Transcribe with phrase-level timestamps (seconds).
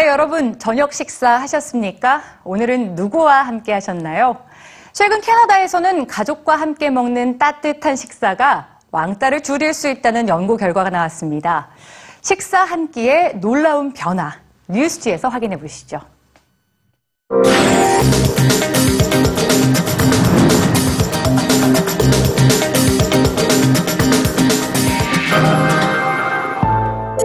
[0.00, 2.22] 여러분, 저녁 식사 하셨습니까?
[2.44, 4.38] 오늘은 누구와 함께 하셨나요?
[4.92, 11.68] 최근 캐나다에서는 가족과 함께 먹는 따뜻한 식사가 왕따를 줄일 수 있다는 연구 결과가 나왔습니다.
[12.22, 14.32] 식사 한 끼의 놀라운 변화,
[14.68, 16.00] 뉴스지에서 확인해 보시죠.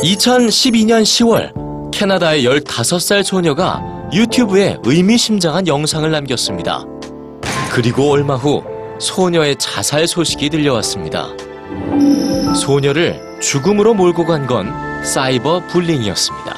[0.03, 1.66] (2012년 10월)
[2.01, 3.81] 캐나다의 15살 소녀가
[4.13, 6.85] 유튜브에 의미심장한 영상을 남겼습니다.
[7.71, 8.61] 그리고 얼마 후
[8.99, 11.27] 소녀의 자살 소식이 들려왔습니다.
[12.55, 14.71] 소녀를 죽음으로 몰고 간 건
[15.03, 16.55] cyber bullying이었습니다.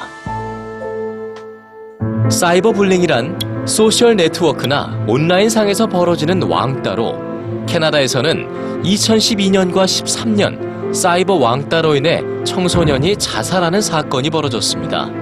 [2.30, 7.14] cyber bullying이란 소셜 네트워크나 온라인상에서 벌어지는 왕따로
[7.66, 15.19] 캐나다에서는 2012년과 13년 사이버 왕따로 인해 청소년이 자살하는 사건이 벌어졌습니다.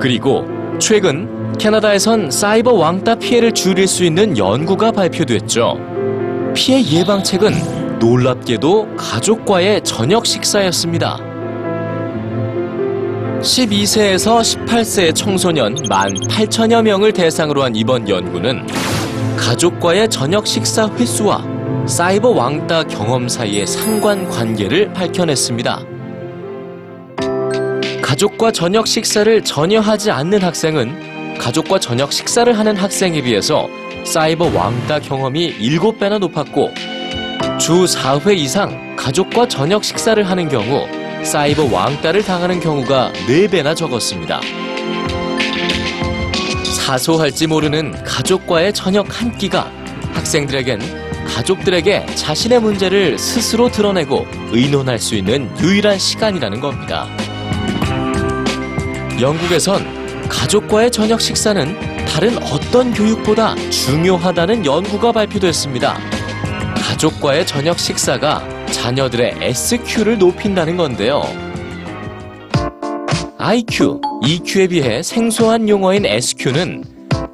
[0.00, 0.46] 그리고
[0.78, 5.78] 최근 캐나다에선 사이버 왕따 피해를 줄일 수 있는 연구가 발표됐죠.
[6.54, 11.18] 피해 예방책은 놀랍게도 가족과의 저녁 식사였습니다.
[13.40, 18.66] 12세에서 18세의 청소년 18,000여 명을 대상으로 한 이번 연구는
[19.36, 21.44] 가족과의 저녁 식사 횟수와
[21.86, 25.95] 사이버 왕따 경험 사이의 상관 관계를 밝혀냈습니다.
[28.06, 33.68] 가족과 저녁 식사를 전혀 하지 않는 학생은 가족과 저녁 식사를 하는 학생에 비해서
[34.04, 36.72] 사이버 왕따 경험이 7배나 높았고
[37.58, 40.86] 주 4회 이상 가족과 저녁 식사를 하는 경우
[41.24, 44.40] 사이버 왕따를 당하는 경우가 4배나 적었습니다.
[46.76, 49.68] 사소할지 모르는 가족과의 저녁 한 끼가
[50.12, 50.78] 학생들에겐
[51.26, 57.08] 가족들에게 자신의 문제를 스스로 드러내고 의논할 수 있는 유일한 시간이라는 겁니다.
[59.20, 65.98] 영국에선 가족과의 저녁 식사는 다른 어떤 교육보다 중요하다는 연구가 발표됐습니다.
[66.76, 71.22] 가족과의 저녁 식사가 자녀들의 SQ를 높인다는 건데요.
[73.38, 76.84] IQ, EQ에 비해 생소한 용어인 SQ는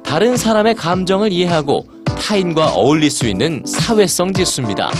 [0.03, 4.91] 다른 사람의 감정을 이해하고 타인과 어울릴 수 있는 사회성 지수입니다.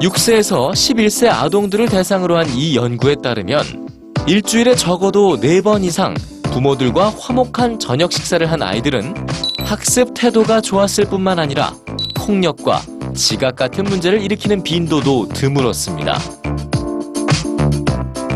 [0.00, 3.87] 6세에서 11세 아동들을 대상으로 한 이 연구에 따르면
[4.28, 6.12] 일주일에 적어도 4번 이상
[6.42, 9.14] 부모들과 화목한 저녁 식사를 한 아이들은
[9.60, 11.72] 학습 태도가 좋았을 뿐만 아니라
[12.14, 12.82] 폭력과
[13.14, 16.18] 지각 같은 문제를 일으키는 빈도도 드물었습니다.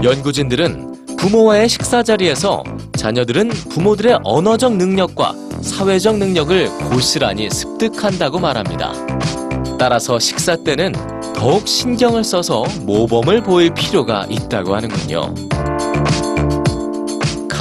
[0.03, 2.64] 연구진들은 부모와의 식사 자리에서
[2.97, 8.94] 자녀들은 부모들의 언어적 능력과 사회적 능력을 고스란히 습득한다고 말합니다.
[9.78, 10.94] 따라서 식사 때는
[11.34, 15.34] 더욱 신경을 써서 모범을 보일 필요가 있다고 하는군요.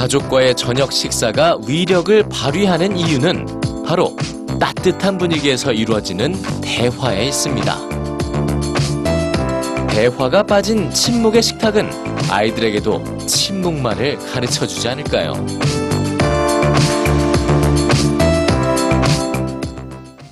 [0.02, 3.46] 가족과의 저녁 식사가 위력을 발휘하는 이유는
[3.86, 4.16] 바로
[4.58, 7.76] 따뜻한 분위기에서 이루어지는 대화에 있습니다.
[9.90, 11.88] 대화가 빠진 침묵의 식탁은
[12.28, 15.34] 아이들에게도 침묵만을 가르쳐 주지 않을까요?